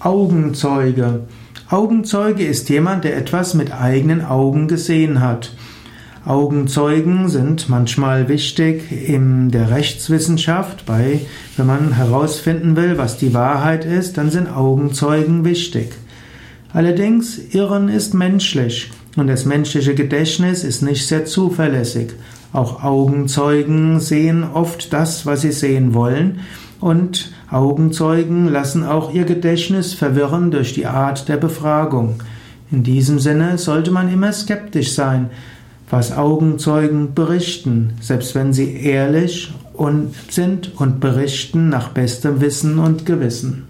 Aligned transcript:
Augenzeuge. 0.00 1.26
Augenzeuge 1.68 2.42
ist 2.46 2.70
jemand, 2.70 3.04
der 3.04 3.18
etwas 3.18 3.52
mit 3.52 3.70
eigenen 3.70 4.24
Augen 4.24 4.66
gesehen 4.66 5.20
hat. 5.20 5.54
Augenzeugen 6.24 7.28
sind 7.28 7.68
manchmal 7.68 8.28
wichtig 8.30 8.90
in 8.90 9.50
der 9.50 9.70
Rechtswissenschaft, 9.70 10.86
bei, 10.86 11.20
wenn 11.58 11.66
man 11.66 11.92
herausfinden 11.92 12.76
will, 12.76 12.96
was 12.96 13.18
die 13.18 13.34
Wahrheit 13.34 13.84
ist, 13.84 14.16
dann 14.16 14.30
sind 14.30 14.48
Augenzeugen 14.48 15.44
wichtig. 15.44 15.92
Allerdings, 16.72 17.38
Irren 17.52 17.90
ist 17.90 18.14
menschlich 18.14 18.90
und 19.16 19.26
das 19.26 19.44
menschliche 19.44 19.94
Gedächtnis 19.94 20.64
ist 20.64 20.80
nicht 20.80 21.06
sehr 21.06 21.26
zuverlässig. 21.26 22.12
Auch 22.52 22.82
Augenzeugen 22.82 24.00
sehen 24.00 24.44
oft 24.52 24.92
das, 24.92 25.24
was 25.26 25.42
sie 25.42 25.52
sehen 25.52 25.94
wollen 25.94 26.40
und 26.80 27.32
Augenzeugen 27.50 28.48
lassen 28.48 28.84
auch 28.84 29.12
ihr 29.12 29.24
Gedächtnis 29.24 29.92
verwirren 29.92 30.50
durch 30.50 30.72
die 30.72 30.86
Art 30.86 31.28
der 31.28 31.36
Befragung. 31.36 32.22
In 32.70 32.82
diesem 32.82 33.18
Sinne 33.18 33.58
sollte 33.58 33.90
man 33.90 34.12
immer 34.12 34.32
skeptisch 34.32 34.92
sein, 34.92 35.30
was 35.90 36.16
Augenzeugen 36.16 37.14
berichten, 37.14 37.94
selbst 38.00 38.34
wenn 38.34 38.52
sie 38.52 38.76
ehrlich 38.76 39.52
sind 40.28 40.78
und 40.78 41.00
berichten 41.00 41.68
nach 41.68 41.88
bestem 41.88 42.40
Wissen 42.40 42.78
und 42.78 43.06
Gewissen. 43.06 43.66